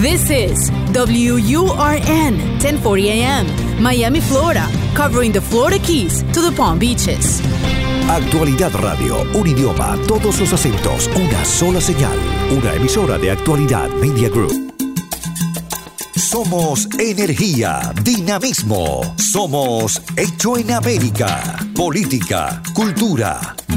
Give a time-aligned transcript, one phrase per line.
[0.00, 7.42] This is WURN 1040 AM, Miami, Florida, covering the Florida Keys to the Palm Beaches.
[8.08, 12.16] Actualidad Radio, un idioma, todos los acentos, una sola señal,
[12.50, 14.72] una emisora de Actualidad Media Group.
[16.16, 19.02] Somos energía, dinamismo.
[19.18, 21.58] Somos Hecho en América.
[21.76, 23.54] Política, cultura,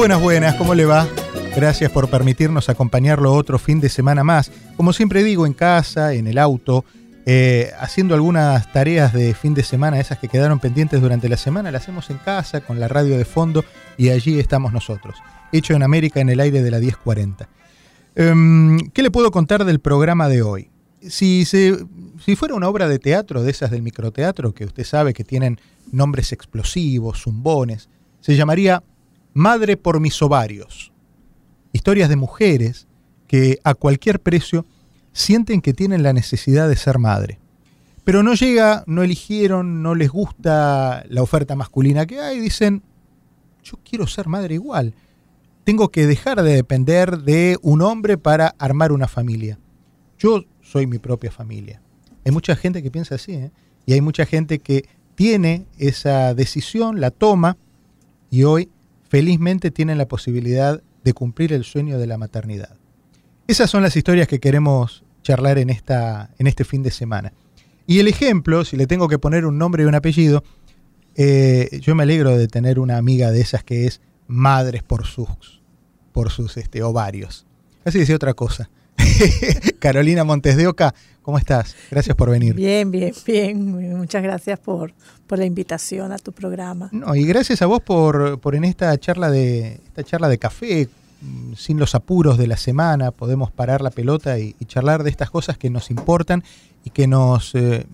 [0.00, 1.06] Buenas, buenas, ¿cómo le va?
[1.54, 4.50] Gracias por permitirnos acompañarlo otro fin de semana más.
[4.78, 6.86] Como siempre digo, en casa, en el auto,
[7.26, 11.70] eh, haciendo algunas tareas de fin de semana, esas que quedaron pendientes durante la semana,
[11.70, 13.62] las hacemos en casa con la radio de fondo
[13.98, 15.16] y allí estamos nosotros.
[15.52, 17.50] Hecho en América en el aire de la 1040.
[18.14, 20.70] Em, ¿Qué le puedo contar del programa de hoy?
[21.06, 21.76] Si, si
[22.36, 25.60] fuera una obra de teatro, de esas del microteatro, que usted sabe que tienen
[25.92, 27.90] nombres explosivos, zumbones,
[28.20, 28.82] se llamaría
[29.32, 30.92] Madre por mis ovarios.
[31.72, 32.86] Historias de mujeres
[33.28, 34.66] que a cualquier precio
[35.12, 37.38] sienten que tienen la necesidad de ser madre.
[38.04, 42.82] Pero no llega, no eligieron, no les gusta la oferta masculina que hay, dicen,
[43.62, 44.94] yo quiero ser madre igual.
[45.64, 49.58] Tengo que dejar de depender de un hombre para armar una familia.
[50.18, 51.80] Yo soy mi propia familia.
[52.24, 53.52] Hay mucha gente que piensa así, ¿eh?
[53.86, 57.56] y hay mucha gente que tiene esa decisión, la toma,
[58.30, 58.70] y hoy
[59.10, 62.76] felizmente tienen la posibilidad de cumplir el sueño de la maternidad.
[63.48, 67.32] Esas son las historias que queremos charlar en, esta, en este fin de semana.
[67.88, 70.44] Y el ejemplo, si le tengo que poner un nombre y un apellido,
[71.16, 75.60] eh, yo me alegro de tener una amiga de esas que es madres por sus,
[76.12, 77.46] por sus este, ovarios.
[77.82, 78.70] Casi decía otra cosa.
[79.78, 81.76] Carolina Montes de Oca, ¿cómo estás?
[81.90, 82.54] Gracias por venir.
[82.54, 83.96] Bien, bien, bien.
[83.98, 84.92] Muchas gracias por,
[85.26, 86.88] por la invitación a tu programa.
[86.92, 90.88] No, y gracias a vos por, por en esta charla de esta charla de café
[91.20, 95.30] Mm, sin los apuros de la semana, podemos parar la pelota y, charlar de estas
[95.30, 96.42] cosas que nos importan
[96.84, 97.86] y que nos eh,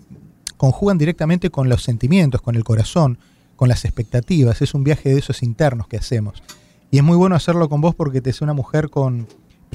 [0.56, 3.18] conjugan directamente con los sentimientos, con el corazón,
[3.56, 4.62] con las expectativas.
[4.62, 6.42] Es un viaje de esos internos que hacemos.
[6.90, 9.26] Y es muy bueno hacerlo con vos porque te es una mujer con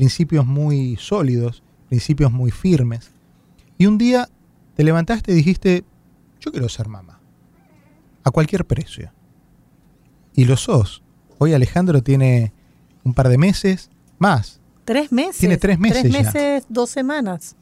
[0.01, 3.12] principios muy sólidos, principios muy firmes.
[3.78, 4.28] Y un día
[4.75, 5.84] te levantaste y dijiste,
[6.39, 7.19] yo quiero ser mamá,
[8.23, 9.12] a cualquier precio.
[10.34, 11.03] Y lo sos.
[11.38, 12.51] Hoy Alejandro tiene
[13.03, 14.59] un par de meses, más.
[14.85, 15.38] Tres meses.
[15.38, 16.01] Tiene tres meses.
[16.01, 17.56] Tres meses, dos semanas.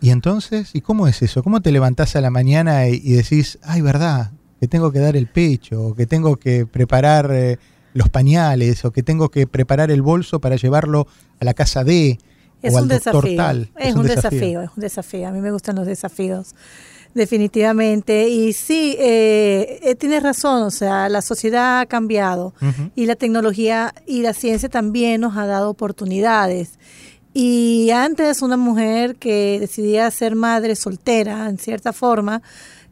[0.00, 0.74] ¿Y entonces?
[0.74, 1.42] ¿Y cómo es eso?
[1.42, 5.26] ¿Cómo te levantás a la mañana y, decís, ay, verdad, que tengo que dar el
[5.26, 7.58] pecho, o que tengo que preparar eh,
[7.94, 11.06] los pañales, o que tengo que preparar el bolso para llevarlo
[11.40, 12.18] a la casa de,
[12.62, 13.36] es o un desafío.
[13.36, 13.70] tal?
[13.76, 15.28] Es, un, desafío, es un desafío.
[15.28, 16.54] A mí me gustan los desafíos
[17.14, 18.28] definitivamente.
[18.28, 22.54] Y sí, eh, eh, tienes razón, o sea, la sociedad ha cambiado
[22.94, 26.78] y la tecnología y la ciencia también nos ha dado oportunidades.
[27.34, 32.42] Y antes una mujer que decidía ser madre soltera, en cierta forma,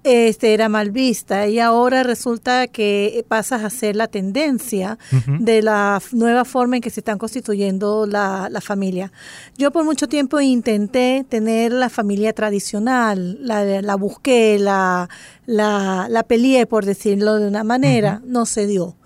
[0.03, 4.99] este, era mal vista y ahora resulta que pasas a ser la tendencia
[5.41, 9.13] de la nueva forma en que se están constituyendo la, familia.
[9.57, 15.09] Yo por mucho tiempo intenté tener la familia tradicional, la, la busqué, la,
[15.47, 18.97] la, la peleé, por decirlo de una manera, no se dio.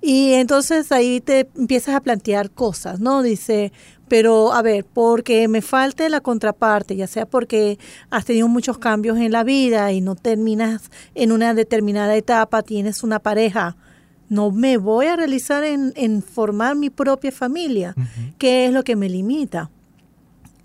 [0.00, 3.22] Y entonces ahí te empiezas a plantear cosas, ¿no?
[3.22, 3.72] Dice,
[4.08, 7.78] pero a ver, porque me falte la contraparte, ya sea porque
[8.10, 13.02] has tenido muchos cambios en la vida y no terminas en una determinada etapa, tienes
[13.02, 13.76] una pareja,
[14.28, 17.94] no me voy a realizar en, formar mi propia familia,
[18.38, 19.70] ¿qué es lo que me limita?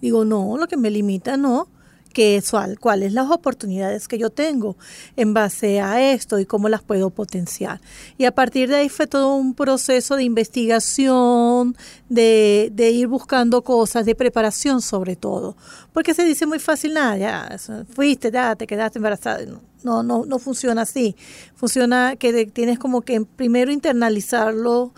[0.01, 1.67] Digo, no, lo que me limita no
[2.14, 2.42] que
[2.80, 4.75] cuáles las oportunidades que yo tengo
[5.16, 7.81] en base a esto y cómo las puedo potenciar.
[8.18, 11.75] Y a partir de ahí fue todo un proceso de investigación,
[12.10, 15.56] de, de ir buscando cosas, de preparación sobre todo.
[15.94, 17.57] Porque se dice muy fácil, nada, ya
[17.94, 19.45] fuiste, ya te quedaste embarazada.
[19.83, 21.16] No, no, no funciona así.
[21.56, 24.94] Funciona que tienes como que primero internalizarlo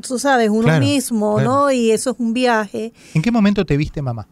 [0.00, 1.70] tú sabes, uno mismo, ¿no?
[1.70, 2.92] Y eso es un viaje.
[3.14, 4.28] ¿En qué momento te viste mamá?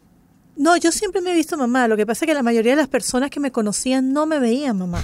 [0.56, 1.88] No, yo siempre me he visto mamá.
[1.88, 4.38] Lo que pasa es que la mayoría de las personas que me conocían no me
[4.38, 5.02] veían mamá.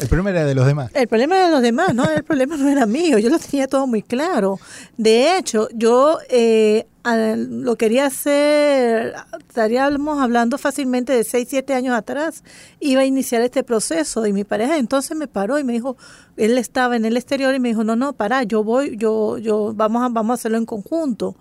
[0.00, 0.90] El problema era de los demás.
[0.94, 2.04] El problema era de los demás, ¿no?
[2.10, 4.58] El problema no era mío, yo lo tenía todo muy claro.
[4.96, 9.14] De hecho, yo eh, lo quería hacer,
[9.46, 12.42] estaríamos hablando fácilmente de 6, 7 años atrás,
[12.80, 15.96] iba a iniciar este proceso y mi pareja entonces me paró y me dijo,
[16.36, 19.72] él estaba en el exterior y me dijo, no, no, para, yo voy, yo, yo,
[19.74, 21.36] vamos a, vamos a hacerlo en conjunto.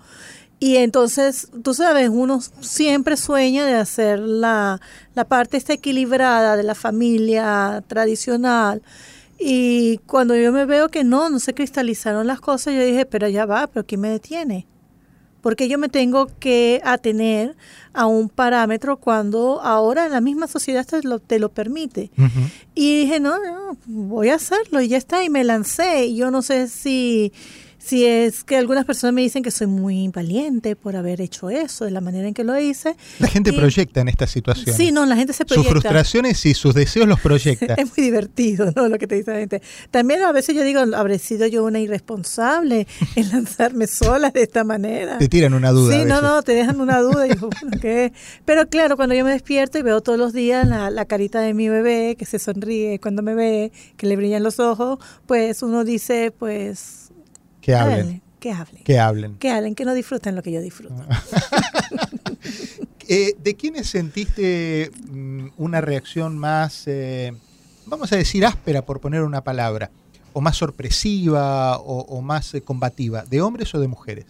[0.64, 4.80] Y entonces, tú sabes, uno siempre sueña de hacer la,
[5.16, 8.84] la parte esta equilibrada de la familia tradicional.
[9.40, 13.28] Y cuando yo me veo que no, no se cristalizaron las cosas, yo dije, pero
[13.28, 14.68] ya va, pero ¿quién me detiene?
[15.42, 17.56] Porque yo me tengo que atener
[17.92, 22.12] a un parámetro cuando ahora la misma sociedad te lo, te lo permite.
[22.76, 26.06] Y dije, no, no, voy a hacerlo y ya está, y me lancé.
[26.06, 27.34] Y yo no sé si
[27.84, 31.86] si es que algunas personas me dicen que soy muy valiente por haber hecho eso,
[31.86, 32.96] de la manera en que lo hice.
[33.20, 34.76] La gente proyecta en estas situaciones.
[34.76, 35.72] Sí, no, la gente se proyecta.
[35.72, 37.74] Sus frustraciones y sus deseos los proyecta.
[37.78, 38.88] es muy divertido, ¿no?
[38.88, 39.62] Lo que te dice la gente.
[39.90, 44.64] También a veces yo digo, ¿habré sido yo una irresponsable en lanzarme sola de esta
[44.64, 45.18] manera?
[45.18, 45.98] Te tiran una duda.
[45.98, 47.28] Sí, no, no, te dejan una duda.
[47.28, 47.32] Y
[47.82, 48.14] ¿qué?
[48.46, 51.56] Pero claro, cuando yo me despierto y veo todos los días la, la carita de
[51.56, 55.84] mi bebé que se sonríe cuando me ve, que le brillan los ojos, pues uno
[55.84, 57.01] dice, pues
[57.62, 58.22] que hablen.
[58.40, 58.84] Que hablen.
[58.84, 59.38] Que hablen.
[59.38, 60.96] Que hablen, que no disfruten lo que yo disfruto.
[63.08, 67.34] eh, ¿De quiénes sentiste mm, una reacción más, eh,
[67.86, 69.92] vamos a decir, áspera, por poner una palabra,
[70.34, 73.24] o más sorpresiva o, más eh, combativa?
[73.26, 74.26] ¿De hombres o de mujeres?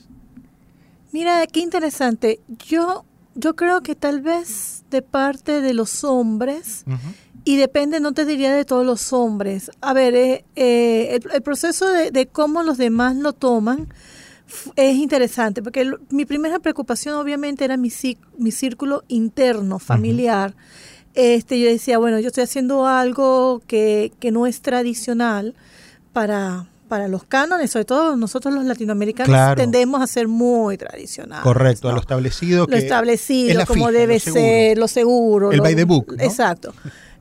[1.14, 2.42] Mira, qué interesante.
[2.68, 3.06] Yo,
[3.36, 6.86] yo creo que tal vez de parte de los hombres.
[7.44, 9.72] Y depende, no te diría de todos los hombres.
[9.82, 13.88] A ver, eh, eh, el, proceso de, cómo los demás lo toman
[14.76, 17.90] es interesante, porque mi primera preocupación obviamente era mi,
[18.38, 20.56] mi círculo interno, familiar.
[21.14, 25.56] este, yo decía, bueno, yo estoy haciendo algo que, que no es tradicional
[26.12, 31.42] para, para los cánones, sobre todo nosotros los latinoamericanos tendemos a ser muy tradicionales.
[31.42, 32.68] Correcto, a lo establecido.
[32.70, 35.54] Lo establecido, como debe ser, lo seguro.
[35.54, 36.18] El by the book.
[36.20, 36.74] Exacto.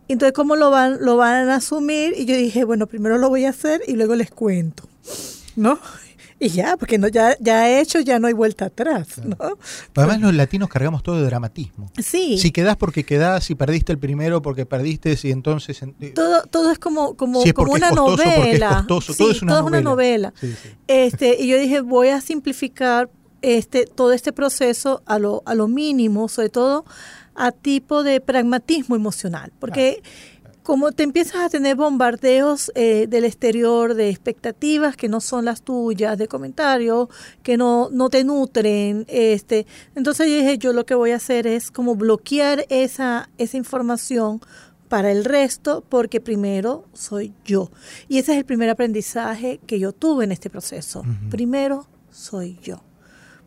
[0.09, 2.15] Entonces, ¿cómo lo van, lo van a asumir?
[2.17, 4.89] Y yo dije, bueno, primero lo voy a hacer y luego les cuento,
[5.55, 5.79] ¿no?
[6.43, 9.37] Y ya, porque no, ya, ya he hecho, ya no hay vuelta atrás, ¿no?
[9.95, 11.93] Además, los latinos cargamos todo de dramatismo.
[11.99, 12.39] Sí.
[12.39, 15.83] Si quedás porque quedás, si perdiste el primero porque perdiste, y entonces...
[15.83, 18.87] Eh, todo, todo es como, como, como una novela.
[18.89, 19.01] todo
[19.31, 19.67] es una novela.
[19.67, 20.33] Una novela.
[20.87, 23.11] Este, y yo dije, voy a simplificar
[23.43, 26.87] este, todo este proceso a lo, a lo mínimo, sobre todo
[27.35, 30.03] a tipo de pragmatismo emocional, porque
[30.63, 35.63] como te empiezas a tener bombardeos eh, del exterior de expectativas que no son las
[35.63, 37.09] tuyas, de comentarios
[37.43, 41.47] que no, no te nutren, este, entonces yo dije, yo lo que voy a hacer
[41.47, 44.41] es como bloquear esa, esa información
[44.89, 47.71] para el resto, porque primero soy yo.
[48.09, 51.05] Y ese es el primer aprendizaje que yo tuve en este proceso.
[51.31, 52.83] Primero soy yo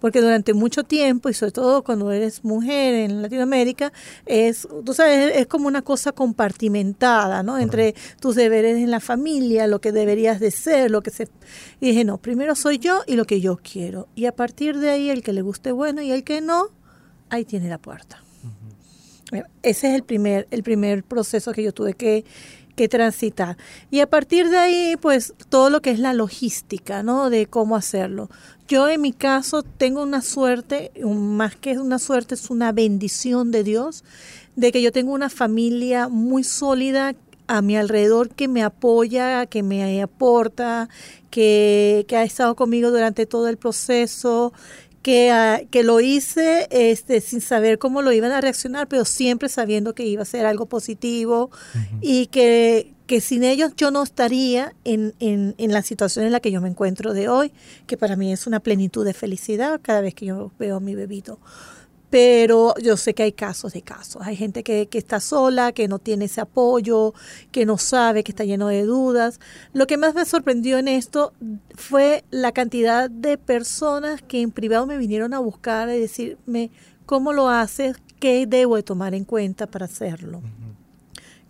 [0.04, 3.94] porque durante mucho tiempo, y sobre todo cuando eres mujer en Latinoamérica,
[4.26, 7.58] es, tú sabes, es como una cosa compartimentada, ¿no?
[7.58, 11.30] Entre tus deberes en la familia, lo que deberías de ser, lo que se...
[11.80, 14.10] Y dije, no, primero soy yo y lo que yo quiero.
[14.14, 16.66] Y a partir de ahí, el que le guste bueno y el que no,
[17.30, 18.22] ahí tiene la puerta.
[19.62, 22.26] Ese es el primer, el primer proceso que yo tuve que,
[22.76, 23.58] que transitar.
[23.92, 27.30] Y a partir de ahí, pues todo lo que es la logística, ¿no?
[27.30, 28.30] De cómo hacerlo.
[28.68, 33.64] Yo en mi caso tengo una suerte, más que una suerte, es una bendición de
[33.64, 34.04] Dios,
[34.56, 37.16] de que yo tengo una familia muy sólida
[37.48, 40.88] a mi alrededor que me apoya, que me aporta,
[41.30, 44.54] que, que ha estado conmigo durante todo el proceso,
[45.04, 49.50] que, ah, que lo hice este, sin saber cómo lo iban a reaccionar, pero siempre
[49.50, 51.52] sabiendo que iba a ser algo positivo
[52.02, 56.40] y que, que, sin ellos yo no estaría en, en, en, la situación en la
[56.40, 57.52] que yo me encuentro de hoy,
[57.86, 60.96] que para mí es una plenitud de felicidad cada vez que yo veo a mi
[60.96, 61.40] bebito
[62.10, 64.22] pero yo sé que hay casos de casos.
[64.24, 67.16] Hay gente que, que, está sola, que no tiene ese apoyo,
[67.52, 69.40] que no sabe, que está lleno de dudas.
[69.74, 71.34] Lo que más me sorprendió en esto
[71.74, 76.70] fue la cantidad de personas que en privado me vinieron a buscar y decirme
[77.08, 80.44] cómo lo haces, qué debo de tomar en cuenta para hacerlo.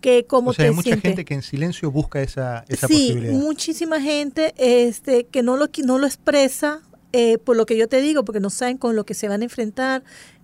[0.03, 3.31] Que cómo o sea, hay mucha gente que en silencio busca esa, esa sí, posibilidad.
[3.31, 6.81] muchísima gente este, que no lo, no lo expresa
[7.13, 9.39] eh, por lo que yo te digo, porque no saben con lo que se van
[9.41, 10.03] a enfrentar,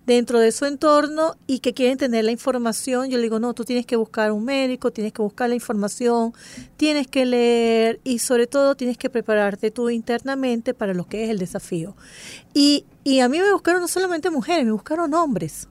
[0.10, 3.63] dentro de su entorno y que quieren tener la información, yo le digo, no, tú
[3.63, 6.34] tienes que buscar un médico, tienes que buscar la información,
[6.78, 11.30] tienes que leer y sobre todo tienes que prepararte tú internamente para lo que es
[11.30, 11.96] el desafío.
[12.56, 15.68] Y, y a mí me buscaron no solamente mujeres, me buscaron hombres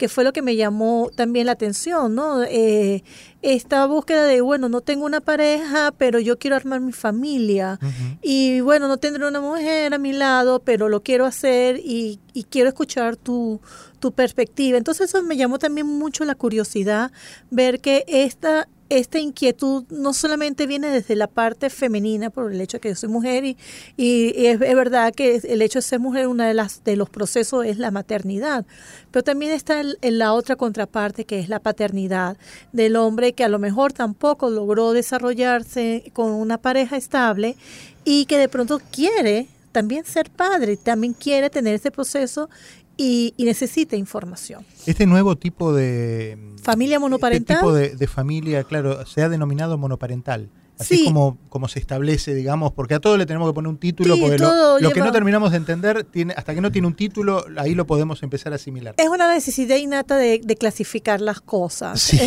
[0.00, 2.42] que fue lo que me llamó también la atención, ¿no?
[2.42, 3.04] Eh,
[3.42, 7.78] esta búsqueda de, bueno, no tengo una pareja, pero yo quiero armar mi familia.
[8.22, 12.44] Y bueno, no tendré una mujer a mi lado, pero lo quiero hacer y, y
[12.44, 13.60] quiero escuchar tu,
[13.98, 14.78] tu perspectiva.
[14.78, 17.12] Entonces eso me llamó también mucho la curiosidad,
[17.50, 22.76] ver que esta esta inquietud no solamente viene desde la parte femenina por el hecho
[22.76, 23.56] de que yo soy mujer y,
[23.96, 27.64] y, es, verdad que el hecho de ser mujer una de las de los procesos
[27.64, 28.66] es la maternidad
[29.12, 32.36] pero también está en la otra contraparte que es la paternidad
[32.72, 37.56] del hombre que a lo mejor tampoco logró desarrollarse con una pareja estable
[38.04, 42.48] y que de pronto quiere también ser padre, también quiere tener ese proceso
[42.96, 44.64] y, necesita información.
[44.86, 46.38] Este nuevo tipo de...
[46.62, 47.56] Familia monoparental.
[47.56, 50.50] Este tipo de, de, familia, claro, se ha denominado monoparental.
[50.80, 54.16] Así como, como se establece, digamos, porque a todo le tenemos que poner un título,
[54.18, 57.74] porque lo, que no terminamos de entender, tiene, hasta que no tiene un título, ahí
[57.74, 58.94] lo podemos empezar a asimilar.
[58.96, 62.00] Es una necesidad innata de, clasificar las cosas.
[62.00, 62.18] Sí,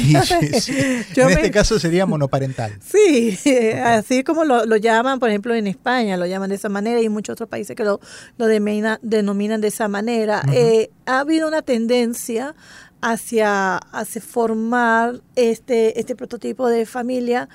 [0.62, 0.74] sí,
[1.15, 2.79] en este caso sería monoparental.
[2.81, 3.38] Sí,
[3.83, 7.12] así como lo, llaman, por ejemplo, en España, lo llaman de esa manera y en
[7.12, 8.00] muchos otros países que lo,
[8.38, 10.43] lo denominan de esa manera.
[10.53, 12.55] Eh, ha habido una tendencia
[13.03, 17.50] hacia, hacia formar este, este prototipo de familia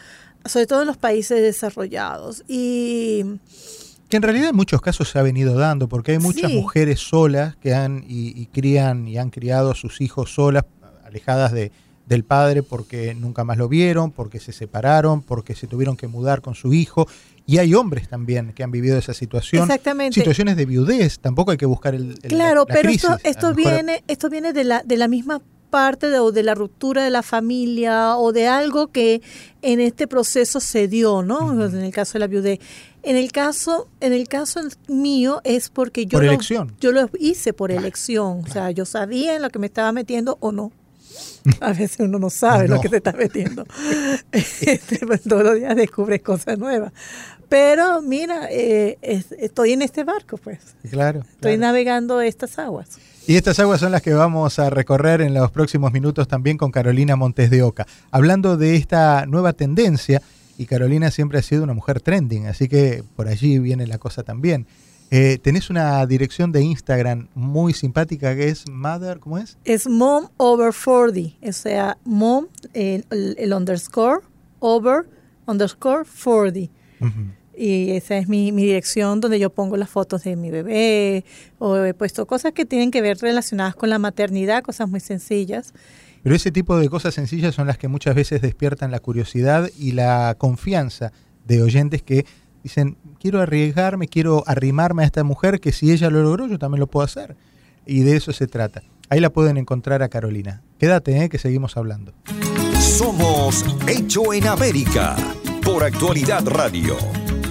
[0.48, 2.44] sobre todo en los países desarrollados.
[2.48, 3.24] Y
[4.08, 7.56] que en realidad en muchos casos se ha venido dando, porque hay muchas mujeres solas
[7.56, 10.64] que han y, crían y han criado a sus hijos solas,
[11.04, 11.72] alejadas de,
[12.06, 16.40] del padre porque nunca más lo vieron, porque se separaron, porque se tuvieron que mudar
[16.40, 17.06] con su hijo.
[17.44, 19.64] Y hay hombres también que han vivido esa situación.
[19.64, 20.14] Exactamente.
[20.14, 22.18] Situaciones de viudez, tampoco hay que buscar el...
[22.20, 25.40] claro, pero esto, esto viene, esto viene de la, de la misma
[25.70, 29.22] parte de, de, la ruptura de la familia o de algo que
[29.62, 31.64] en este proceso se dio, ¿no?
[31.64, 32.58] En el caso de la viudez.
[33.02, 36.36] En el caso, en el caso mío es porque yo, lo,
[36.80, 38.42] yo lo hice por elección.
[38.44, 40.72] O sea, yo sabía en lo que me estaba metiendo o no.
[41.60, 43.64] A veces uno no sabe lo que se está metiendo.
[44.32, 46.92] Este, pues, todos los días descubres cosas nuevas.
[47.48, 50.58] Pero mira, eh, estoy en este barco, pues.
[50.90, 51.20] Claro.
[51.20, 52.98] Estoy navegando estas aguas.
[53.28, 56.70] Y estas aguas son las que vamos a recorrer en los próximos minutos también con
[56.70, 57.86] Carolina Montes de Oca.
[58.10, 60.22] Hablando de esta nueva tendencia,
[60.56, 64.22] y Carolina siempre ha sido una mujer trending, así que por allí viene la cosa
[64.22, 64.66] también.
[65.10, 69.58] Eh, tenés una dirección de Instagram muy simpática que es Mother, ¿cómo es?
[69.66, 74.22] Es Mom Over 40, o sea, Mom, el, underscore,
[74.60, 75.04] over,
[75.44, 76.72] underscore 40.
[77.60, 81.24] Y esa es mi, dirección donde yo pongo las fotos de mi bebé
[81.58, 85.72] o he puesto cosas que tienen que ver relacionadas con la maternidad, cosas muy sencillas.
[86.22, 89.90] Pero ese tipo de cosas sencillas son las que muchas veces despiertan la curiosidad y
[89.90, 91.12] la confianza
[91.46, 92.26] de oyentes que
[92.62, 96.78] dicen, quiero arriesgarme, quiero arrimarme a esta mujer que si ella lo logró, yo también
[96.78, 97.36] lo puedo hacer.
[97.86, 98.82] Y de eso se trata.
[99.08, 100.62] Ahí la pueden encontrar a Carolina.
[100.78, 101.28] Quédate, ¿eh?
[101.28, 102.12] que seguimos hablando.
[102.78, 105.16] Somos Hecho en América
[105.64, 106.96] por Actualidad Radio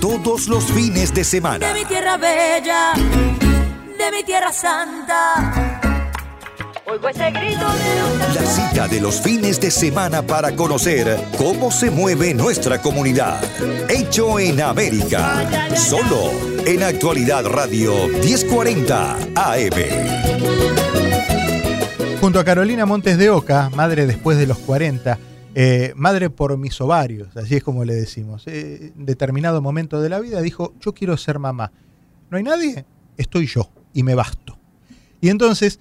[0.08, 1.68] todos los fines de semana.
[1.68, 5.92] De mi tierra bella, de mi tierra santa.
[6.86, 11.92] Oigo ese grito de La cita de los fines de semana para conocer cómo se
[11.92, 13.44] mueve nuestra comunidad.
[13.90, 15.46] Hecho en América.
[15.76, 16.32] Solo
[16.66, 19.74] en Actualidad Radio 1040 AM.
[22.22, 25.20] Junto a Carolina Montes de Oca, madre después de los 40,
[25.60, 28.46] eh, madre por mis ovarios, así es como le decimos.
[28.46, 31.72] Eh, en determinado momento de la vida dijo, yo quiero ser mamá.
[32.30, 32.86] ¿No hay nadie?
[33.18, 34.56] Estoy yo y me basto.
[35.20, 35.80] Y entonces,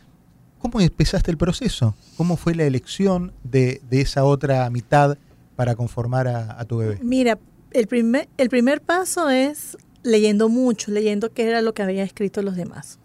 [0.61, 1.95] ¿cómo empezaste el proceso?
[2.17, 5.19] ¿Cómo fue la elección de, esa otra mitad
[5.57, 6.99] para conformar a, tu bebé?
[7.03, 7.39] Mira,
[7.73, 12.41] el primer, el primer paso es leyendo mucho, leyendo qué era lo que había escrito
[12.41, 12.99] los demás.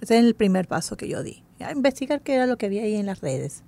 [0.00, 1.42] Ese es el primer paso que yo di.
[1.74, 3.64] Investigar qué era lo que había ahí en las redes.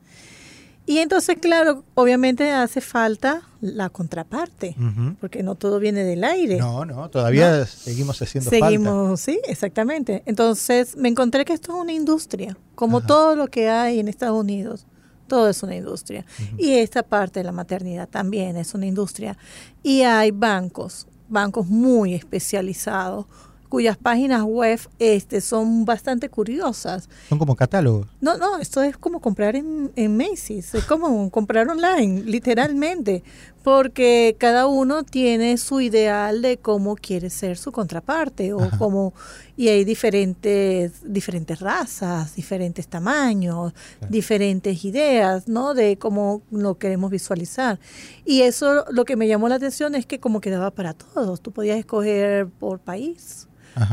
[0.89, 4.75] Y entonces, claro, obviamente hace falta la contraparte,
[5.21, 6.57] porque no todo viene del aire.
[6.57, 10.23] No, no, todavía seguimos haciendo Seguimos, sí, exactamente.
[10.25, 14.41] Entonces me encontré que esto es una industria, como todo lo que hay en Estados
[14.41, 14.87] Unidos.
[15.27, 16.25] Todo es una industria.
[16.57, 19.37] Y esta parte de la maternidad también es una industria.
[19.83, 23.27] Y hay bancos, bancos muy especializados,
[23.69, 27.09] cuyas páginas web este, son bastante curiosas.
[27.29, 28.07] Son como catálogos.
[28.21, 33.23] No, no, esto es como comprar en, en Macy's, es como comprar online, literalmente,
[33.63, 39.13] porque cada uno tiene su ideal de cómo quiere ser su contraparte o cómo
[39.57, 43.75] y hay diferentes diferentes razas, diferentes tamaños,
[44.09, 45.75] diferentes ideas, ¿no?
[45.75, 47.81] De cómo lo queremos visualizar.
[48.25, 51.53] Y eso lo que me llamó la atención es que como quedaba para todos, tú
[51.53, 53.49] podías escoger por país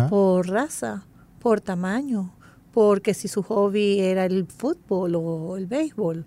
[0.10, 1.06] por raza,
[1.40, 2.34] por tamaño,
[2.72, 6.26] porque si su hobby era el fútbol o el béisbol,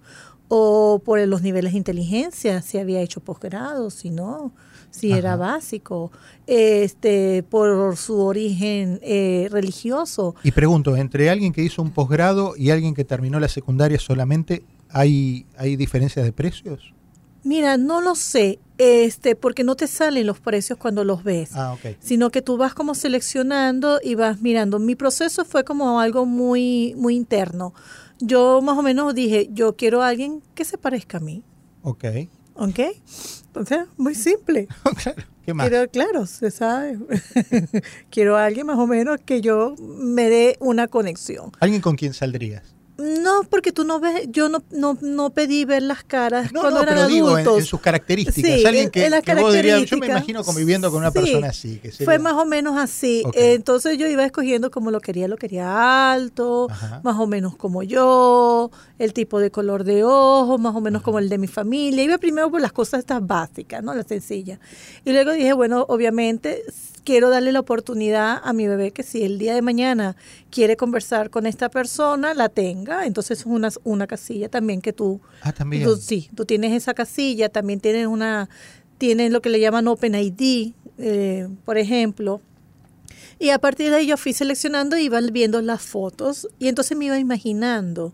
[0.48, 4.52] o por los niveles de inteligencia, si había hecho posgrado, si no,
[4.90, 6.10] si era básico,
[6.46, 10.34] este, por su origen eh, religioso.
[10.42, 14.64] Y pregunto, entre alguien que hizo un posgrado y alguien que terminó la secundaria solamente,
[14.88, 16.94] ¿hay, hay diferencias de precios?
[17.44, 21.72] Mira, no lo sé, este, porque no te salen los precios cuando los ves, Ah,
[21.72, 21.96] ok.
[22.00, 24.78] sino que tú vas como seleccionando y vas mirando.
[24.78, 27.74] Mi proceso fue como algo muy, muy interno.
[28.20, 31.42] Yo más o menos dije, yo quiero a alguien que se parezca a mí,
[31.82, 32.04] Ok.
[32.54, 32.80] ¿ok?
[33.46, 34.66] Entonces, muy simple.
[35.02, 35.22] claro.
[35.46, 35.68] ¿Qué más?
[35.68, 36.98] Quiero, claro, se sabe.
[38.10, 41.52] quiero a alguien más o menos que yo me dé una conexión.
[41.60, 42.74] ¿Alguien con quien saldrías?
[42.98, 46.80] No, porque tú no ves, yo no, no, no pedí ver las caras No, cuando
[46.80, 48.34] no, eran pero digo, en, sus características.
[48.58, 50.08] Sí, alguien en- que, en las que vos dirías, yo me características.
[50.18, 51.78] imagino conviviendo con una Sí, persona así.
[51.78, 53.22] Que sería- Fue más o menos así.
[53.34, 57.00] Eh, Entonces yo iba escogiendo como lo quería, lo quería alto, Ajá.
[57.04, 61.20] más o menos como yo, el tipo de color de ojos, más o menos como
[61.20, 62.02] el de mi familia.
[62.02, 63.94] Iba primero por las cosas estas básicas, ¿no?
[63.94, 64.58] Las sencillas.
[65.04, 66.64] Y luego dije, bueno, obviamente
[67.08, 70.14] quiero darle la oportunidad a mi bebé que si el día de mañana
[70.50, 73.06] quiere conversar con esta persona, la tenga.
[73.06, 75.84] Entonces es una, una casilla también que tú Ah, también.
[75.84, 78.50] Tú- sí, tú tienes esa casilla, también tienes una,
[78.98, 82.42] tienes lo que le llaman Open ID, eh, por ejemplo.
[83.38, 86.94] Y a partir de ahí yo fui seleccionando y iba viendo las fotos y entonces
[86.98, 88.12] me iba imaginando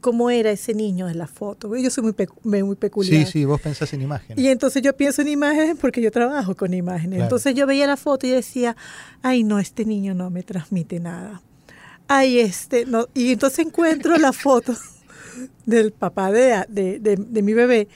[0.00, 1.74] cómo era ese niño en la foto.
[1.76, 3.26] Yo soy muy, pecu- muy peculiar.
[3.26, 4.38] Sí, sí, vos pensás en imágenes.
[4.42, 7.16] Y entonces yo pienso en imágenes porque yo trabajo con imágenes.
[7.18, 7.24] Claro.
[7.24, 8.76] Entonces yo veía la foto y decía,
[9.22, 11.42] ay no, este niño no me transmite nada.
[12.08, 13.08] Ay, este, no.
[13.14, 14.74] Y entonces encuentro la foto
[15.66, 17.88] del papá de, de, de- de mi bebé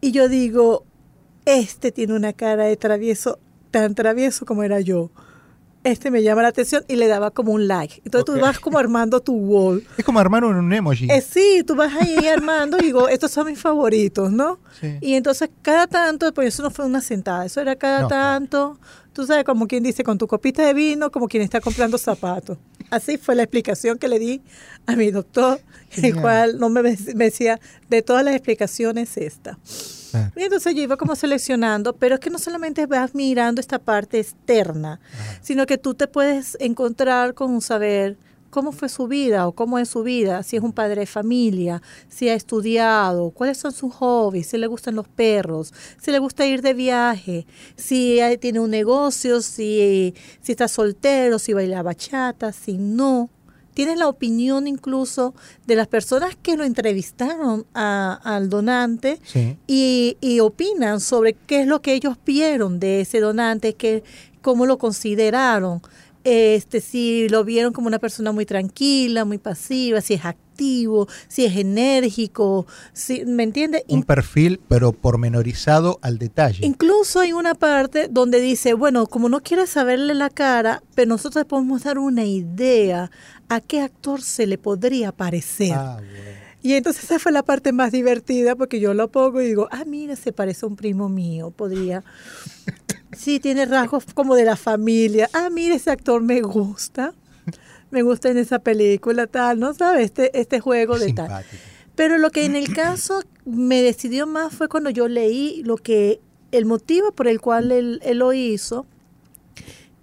[0.00, 0.84] y yo digo,
[1.44, 3.38] este tiene una cara de travieso,
[3.70, 5.10] tan travieso como era yo.
[5.84, 8.02] Este me llama la atención y le daba como un like.
[8.04, 8.36] Entonces Ok.
[8.36, 9.84] tú vas como armando tu wall.
[9.98, 11.08] Es como armar un emoji.
[11.10, 14.60] Eh, sí, tú vas ahí armando y digo, estos son mis favoritos, ¿no?
[14.80, 14.98] Sí.
[15.00, 18.78] Y entonces cada tanto, pues eso no fue una sentada, eso era cada No, tanto,
[19.12, 22.58] tú sabes, como quien dice, con tu copita de vino, como quien está comprando zapatos.
[22.90, 24.40] Así fue la explicación que le di
[24.86, 25.60] a mi doctor,
[25.90, 26.20] el Genial.
[26.20, 27.58] cual no me, me decía,
[27.90, 29.58] de todas las explicaciones esta.
[30.36, 34.20] Y entonces yo iba como seleccionando, pero es que no solamente vas mirando esta parte
[34.20, 35.00] externa,
[35.40, 38.16] sino que tú te puedes encontrar con un saber
[38.52, 41.80] cómo fue su vida o cómo es su vida, si es un padre de familia,
[42.08, 46.44] si ha estudiado, cuáles son sus hobbies, si le gustan los perros, si le gusta
[46.46, 47.46] ir de viaje,
[47.76, 53.30] si tiene un negocio, si, si está soltero, si baila bachata, si no.
[53.74, 55.34] Tienes la opinión incluso
[55.66, 59.56] de las personas que lo entrevistaron a- al donante Sí.
[59.66, 64.02] y, y opinan sobre qué es lo que ellos vieron de ese donante, que,
[64.42, 65.80] cómo lo consideraron,
[66.24, 70.24] este, si lo vieron como una persona muy tranquila, muy pasiva, si es
[70.62, 73.82] activo, si es enérgico, si, ¿me entiendes?
[73.88, 76.64] Un perfil, pero pormenorizado al detalle.
[76.64, 81.44] Incluso hay una parte donde dice, bueno, como no quieres saberle la cara, pero nosotros
[81.46, 83.10] podemos dar una idea
[83.48, 85.72] a qué actor se le podría parecer.
[85.74, 86.42] Ah, bueno.
[86.64, 89.82] Y entonces esa fue la parte más divertida porque yo lo pongo y digo, ah,
[89.84, 92.04] mira, se parece a un primo mío, podría.
[93.14, 95.28] Sí, tiene rasgos como de la familia.
[95.34, 97.12] Ah, mira, ese actor me gusta.
[97.92, 99.74] Me gusta en esa película, tal, ¿no?
[99.74, 100.06] ¿Sabes?
[100.06, 101.44] Este, este juego de tal.
[101.94, 106.20] Pero lo que en el caso me decidió más fue cuando yo leí lo que,
[106.52, 108.86] el motivo por el cual él, él lo hizo,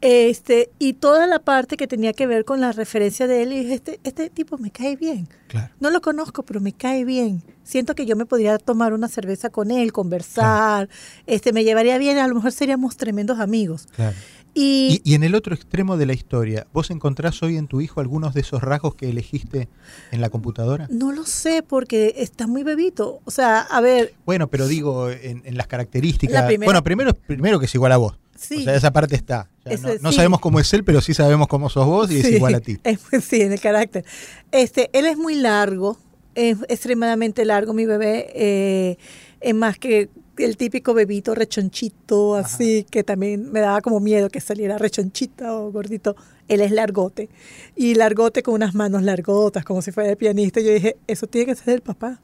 [0.02, 3.60] este, y toda la parte que tenía que ver con la referencia de él, y
[3.64, 5.28] dije, este, este tipo me cae bien.
[5.48, 5.74] Claro.
[5.80, 7.44] No lo conozco, pero me cae bien.
[7.64, 10.88] Siento que yo me podría tomar una cerveza con él, conversar,
[11.28, 13.88] este, me llevaría bien, a lo mejor seríamos tremendos amigos.
[13.96, 14.16] Claro.
[14.54, 17.82] Y, Y, y en el otro extremo de la historia, ¿vos encontrás hoy en tu
[17.82, 19.70] hijo algunos de esos rasgos que elegiste
[20.12, 20.88] en la computadora?
[20.90, 23.22] no lo sé porque está muy bebito.
[23.26, 26.34] O sea, a ver, Bueno, pero digo, en, en las características.
[26.42, 28.18] La primera- Bueno, primero, primero que es igual a vos.
[28.36, 28.58] sí.
[28.58, 29.50] O sea, esa parte está.
[29.66, 30.16] Ese no no sí.
[30.16, 32.80] sabemos cómo es él, pero sí sabemos cómo sos vos y es igual a ti.
[32.84, 34.04] es- sí, en el carácter.
[34.52, 35.98] Este, él es muy largo,
[36.34, 38.98] es extremadamente largo mi bebé, eh,
[39.42, 40.10] es más que
[40.44, 45.72] el típico bebito rechonchito, así, que también me daba como miedo que saliera rechonchito o
[45.72, 46.16] gordito.
[46.48, 47.30] Él es largote.
[47.76, 50.62] Y largote con unas manos largotas, como si fuera de pianista.
[50.62, 52.20] Yo dije, eso tiene que ser el papá.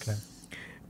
[0.00, 0.18] Claro.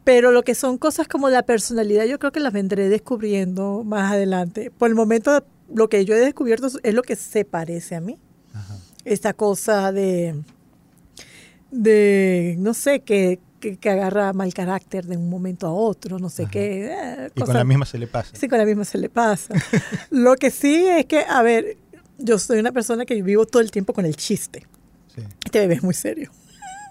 [0.04, 4.12] Pero lo que son cosas como la personalidad, yo creo que las vendré descubriendo más
[4.12, 4.70] adelante.
[4.70, 8.18] Por el momento, lo que yo he descubierto es lo que se parece a mí
[8.54, 8.76] Ajá.
[9.04, 10.42] esta cosa de,
[11.70, 16.28] de no sé, que, que, que agarra mal carácter de un momento a otro, no
[16.30, 16.50] sé Ajá.
[16.50, 16.86] qué.
[16.86, 18.30] eh, Y con cosas- la misma se le pasa.
[18.34, 19.54] Sí, con la misma se le pasa.
[20.10, 21.76] Lo que sí es que, a ver,
[22.18, 24.66] yo soy una persona que vivo todo el tiempo con el chiste.
[25.44, 26.30] Este bebé es muy serio.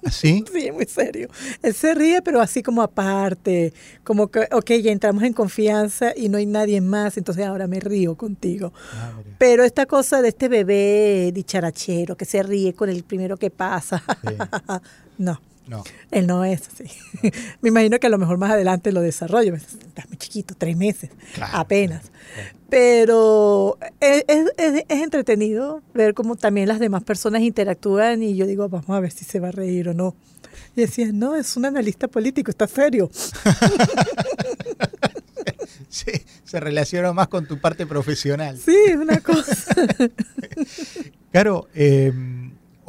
[0.06, 1.30] ¿Ah, sí, muy serio.
[1.62, 3.74] Él se ríe, pero así como aparte,
[4.06, 7.80] como que, ok, ya entramos en confianza y no hay nadie más, entonces ahora me
[7.82, 8.72] río contigo.
[8.94, 13.50] Ah, pero esta cosa de este bebé dicharachero que se ríe con el primero que
[13.50, 14.02] pasa,
[15.18, 15.42] no.
[15.70, 15.84] No.
[16.10, 16.86] Él no es así.
[17.62, 19.54] Me imagino que a lo mejor más adelante lo desarrollo.
[19.54, 22.12] Está muy chiquito, tres meses, apenas.
[22.72, 28.90] Pero es, es, entretenido ver cómo también las demás personas interactúan y yo digo, vamos
[28.90, 30.16] a ver si se va a reír o no.
[30.76, 33.12] Y decía, no, es un analista político, está serio.
[35.88, 36.12] sí,
[36.44, 38.58] se relaciona más con tu parte profesional.
[38.58, 39.76] Sí, una cosa.
[41.32, 42.12] claro, eh,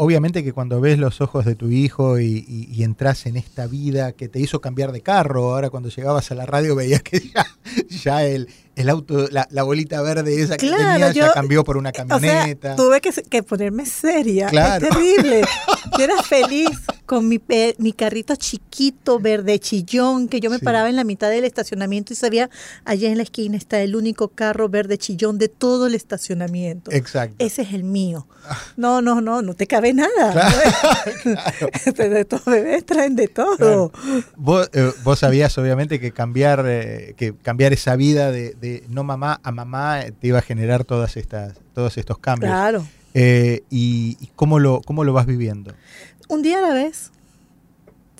[0.01, 4.31] obviamente que cuando ves los ojos de tu hijo y, entras en esta vida que
[4.31, 7.21] te hizo cambiar de carro, ahora cuando llegabas a la radio veías que
[7.91, 8.49] ya, el,
[8.81, 12.77] el auto, la, bolita verde esa que tenías ya cambió por una camioneta.
[12.77, 14.49] tuve que, ponerme seria.
[14.49, 15.43] Es terrible.
[15.99, 16.71] yo era feliz
[17.07, 17.41] con mi,
[17.79, 22.17] mi carrito chiquito, verde chillón, que yo me paraba en la mitad del estacionamiento y
[22.17, 22.51] sabía,
[22.85, 26.93] allá en la esquina está el único carro verde chillón de todo el estacionamiento.
[26.93, 27.37] Exacto.
[27.39, 28.27] Ese es el mío.
[28.77, 30.33] No, no, no, no te cabe nada.
[31.23, 31.69] Claro,
[32.11, 33.93] De todos bebés traen de todo.
[34.37, 38.55] Vos, eh, vos, sabías, obviamente, que cambiar, eh, que cambiar esa vida de,
[38.89, 42.51] no mamá a mamá te iba a generar todas estas, todos estos cambios.
[42.51, 42.87] Claro.
[43.15, 45.75] Eh, y, y, cómo, lo, cómo lo vas viviendo?
[46.31, 47.11] un día a la vez.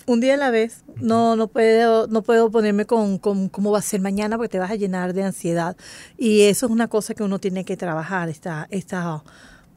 [0.05, 0.83] Un día a la vez.
[0.97, 4.69] No, no puedo, no puedo ponerme con, cómo va a ser mañana porque te vas
[4.69, 5.77] a llenar de ansiedad.
[6.17, 9.23] Y eso es una cosa que uno tiene que trabajar, esta, esta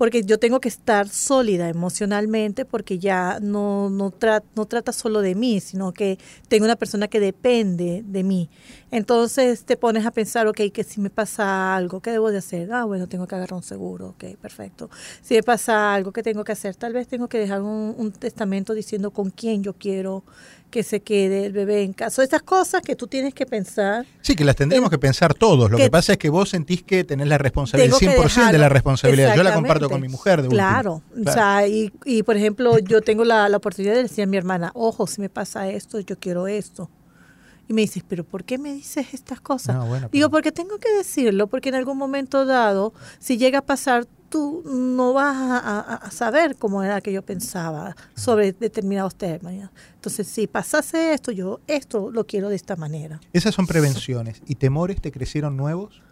[0.04, 4.12] porque yo tengo que estar sólida emocionalmente porque ya no, no,
[4.54, 8.50] no trata solo de mí, sino que tengo una persona que depende de mí.
[8.90, 12.70] Entonces te pones a pensar, ok, que si me pasa algo, ¿qué debo de hacer?
[12.70, 14.90] Ah, bueno, tengo que agarrar un seguro, ok, perfecto.
[15.22, 16.76] Si me pasa algo, ¿qué tengo que hacer?
[16.76, 20.22] Tal vez tengo que dejar un, un testamento diciendo con quién yo quiero
[20.74, 22.24] que se quede el bebé en casa.
[22.24, 24.06] Estas cosas que tú tienes que pensar.
[24.22, 25.70] Sí, que las tendremos que pensar todos.
[25.70, 28.68] Lo que, pasa es que vos sentís que tenés la responsabilidad, el 100% de la
[28.68, 29.36] responsabilidad.
[29.36, 30.42] Yo la comparto con mi mujer.
[30.42, 31.02] De claro.
[31.26, 34.36] O sea, y, y, por ejemplo, yo tengo la, la oportunidad de decir a mi
[34.36, 36.90] hermana, ojo, si me pasa esto, yo quiero esto.
[37.68, 39.76] Y me dices, pero ¿por qué me dices estas cosas?
[40.12, 44.62] Digo, porque tengo que decirlo, porque en algún momento dado, si llega a pasar, tú
[44.66, 49.54] no vas a, saber cómo era que yo pensaba sobre determinados temas.
[49.94, 53.20] Entonces, si pasase esto, yo esto lo quiero de esta manera.
[53.32, 54.42] Esas son prevenciones.
[54.46, 56.02] ¿Y temores te crecieron nuevos?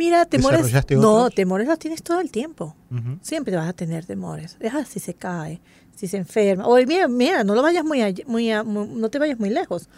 [0.00, 0.72] Mira, temores.
[0.92, 2.74] No, temores los tienes todo el tiempo.
[3.20, 4.56] Siempre vas a tener temores.
[4.58, 5.60] Deja si se cae,
[5.94, 6.66] si se enferma.
[6.66, 9.88] O mira, mira, no lo vayas muy, muy, no te vayas muy lejos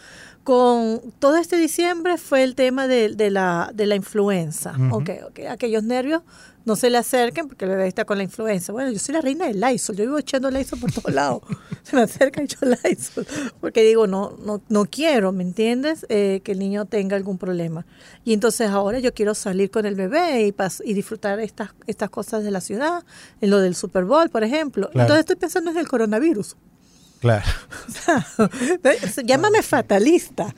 [0.45, 4.75] con todo este diciembre fue el tema de, de la, de la influenza.
[4.91, 5.47] okay, okay.
[5.47, 6.23] Aquellos nervios
[6.65, 8.73] no se le acerquen porque el bebé está con la influenza.
[8.73, 11.43] Bueno, yo soy la reina del Lysol, yo vivo echando Lysol por todos lados.
[11.83, 13.27] se me acerca y echo Lysol.
[13.61, 16.07] Porque digo, no, no, no quiero, ¿me entiendes?
[16.09, 17.87] Eh, que el niño tenga algún problema.
[18.25, 22.45] Y entonces ahora yo quiero salir con el bebé y, y disfrutar estas, estas cosas
[22.45, 23.05] de la ciudad,
[23.41, 24.89] en lo del Super Bowl, por ejemplo.
[24.93, 26.57] Entonces estoy pensando en el coronavirus.
[27.23, 27.45] Claro.
[29.25, 30.53] llámame fatalista.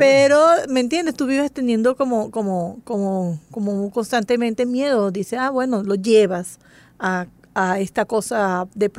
[0.00, 1.14] pero, ¿me entiendes?
[1.14, 5.12] Tú vives teniendo como, como, como, como constantemente miedo.
[5.12, 6.58] Dice, ah, bueno, lo llevas
[6.98, 8.90] a, a esta cosa de,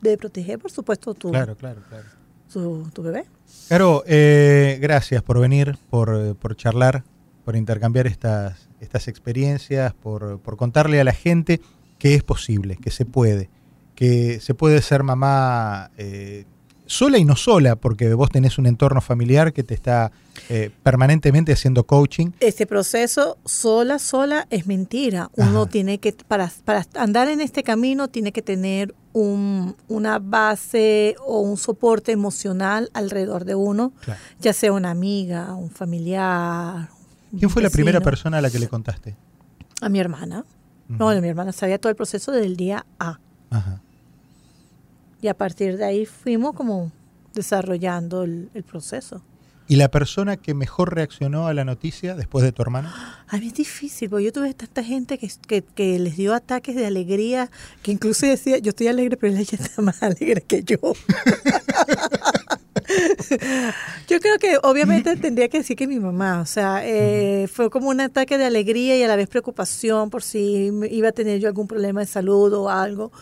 [0.00, 2.06] de proteger, por supuesto, tu, claro, claro, claro.
[2.52, 3.24] Tu, bebé.
[3.66, 7.02] Claro, eh, gracias por venir, por, por charlar,
[7.44, 11.60] por intercambiar estas, estas experiencias, por, por contarle a la gente
[11.98, 13.50] que es posible, que se puede,
[13.96, 16.44] que se puede ser mamá eh,
[16.90, 20.10] sola y no sola, porque vos tenés un entorno familiar que te está
[20.48, 22.32] eh, permanentemente haciendo coaching.
[22.40, 25.30] Este proceso sola, sola es mentira.
[25.36, 31.14] Uno tiene que, para, para andar en este camino, tiene que tener un, una base
[31.24, 33.92] o un soporte emocional alrededor de uno,
[34.40, 36.88] ya sea una amiga, un familiar.
[37.38, 39.16] ¿Quién fue la primera persona a la que le contaste?
[39.80, 40.44] A mi hermana.
[40.88, 43.20] No, mi hermana sabía todo el proceso del día A.
[43.50, 43.80] Ajá.
[45.20, 46.90] Y a partir de ahí fuimos como
[47.34, 49.22] desarrollando el, proceso.
[49.68, 53.24] ¿Y la persona que mejor reaccionó a la noticia después de tu hermana?
[53.28, 56.86] A mí es difícil, porque yo tuve tanta gente que, que, les dio ataques de
[56.86, 57.48] alegría,
[57.82, 60.78] que incluso decía, yo estoy alegre, pero ella está más alegre que yo.
[64.08, 67.88] yo creo que obviamente tendría que decir que mi mamá, o sea, eh, fue como
[67.88, 71.48] un ataque de alegría y a la vez preocupación por si iba a tener yo
[71.48, 73.12] algún problema de salud o algo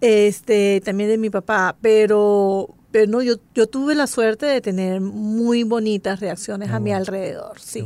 [0.00, 5.00] este, también de mi papá, pero, pero no, yo, yo tuve la suerte de tener
[5.00, 7.84] muy bonitas reacciones a mi alrededor, sí.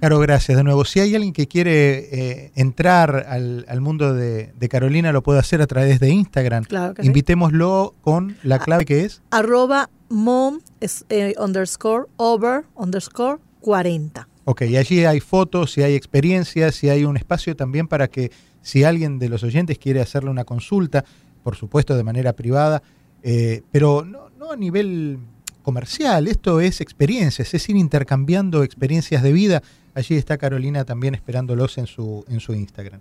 [0.00, 0.84] Caro, gracias de nuevo.
[0.84, 5.66] Si hay alguien que quiere eh, entrar al, mundo de, Carolina, lo puede hacer a
[5.66, 6.64] través de Instagram.
[6.64, 10.60] Claro Invitémoslo con la clave que es arroba mom
[11.08, 14.28] eh, underscore over underscore 40.
[14.44, 18.30] Ok, y allí hay fotos, si hay experiencias, si hay un espacio también para que
[18.60, 21.04] si alguien de los oyentes quiere hacerle una consulta,
[21.46, 22.82] por supuesto de manera privada,
[23.22, 25.20] eh, pero no, a nivel
[25.62, 29.62] comercial, esto es experiencias, es ir intercambiando experiencias de vida.
[29.94, 33.00] Allí está Carolina también esperándolos en su, en su Instagram.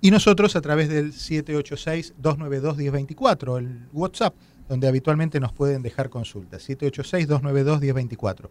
[0.00, 4.34] Y nosotros a través del 786-292-1024, el WhatsApp,
[4.68, 6.68] donde habitualmente nos pueden dejar consultas.
[6.68, 8.48] 786-292-1024.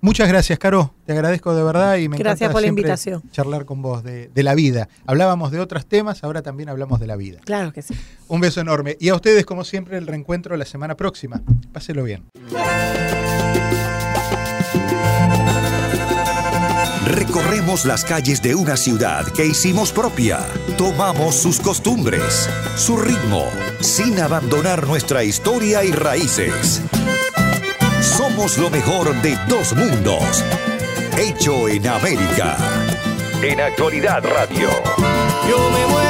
[0.00, 0.94] Muchas gracias, Caro.
[1.06, 3.22] Te agradezco de verdad y me gracias por la invitación.
[3.32, 4.88] charlar con vos de, la vida.
[5.06, 7.40] Hablábamos de otros temas, ahora también hablamos de la vida.
[7.44, 7.94] Claro que sí.
[8.28, 8.96] Un beso enorme.
[9.00, 11.42] Y a ustedes, como siempre, el reencuentro la semana próxima.
[11.72, 12.24] Páselo bien.
[17.06, 20.40] Recorremos las calles de una ciudad que hicimos propia.
[20.76, 23.44] Tomamos sus costumbres, su ritmo,
[23.80, 26.82] sin abandonar nuestra historia y raíces.
[28.00, 30.44] Somos lo mejor de dos mundos.
[31.16, 32.56] Hecho en América.
[33.42, 34.68] En Actualidad Radio.
[35.48, 36.07] Yo me muero